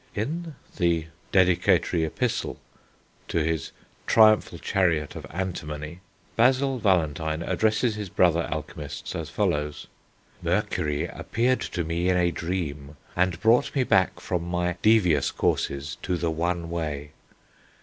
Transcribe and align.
In 0.15 0.55
the 0.77 1.05
"Dedicatory 1.31 2.03
Epistle" 2.03 2.59
to 3.27 3.43
his 3.43 3.71
Triumphal 4.07 4.57
Chariot 4.57 5.15
of 5.15 5.27
Antimony, 5.29 5.99
Basil 6.35 6.79
Valentine 6.79 7.43
addresses 7.43 7.93
his 7.93 8.09
brother 8.09 8.49
alchemists 8.51 9.13
as 9.15 9.29
follows: 9.29 9.85
"Mercury 10.41 11.05
appeared 11.05 11.61
to 11.61 11.83
me 11.83 12.09
in 12.09 12.17
a 12.17 12.31
dream, 12.31 12.97
and 13.15 13.39
brought 13.41 13.75
me 13.75 13.83
back 13.83 14.19
from 14.19 14.41
my 14.43 14.75
devious 14.81 15.29
courses 15.29 15.97
to 16.01 16.17
the 16.17 16.31
one 16.31 16.71
way. 16.71 17.11